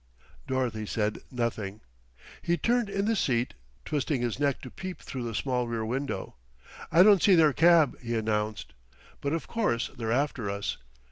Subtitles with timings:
[0.47, 1.79] Dorothy said nothing.
[2.41, 3.53] He turned in the seat,
[3.85, 6.33] twisting his neck to peep through the small rear window.
[6.91, 8.73] "I don't see their cab," he announced.
[9.21, 10.77] "But of course they're after us.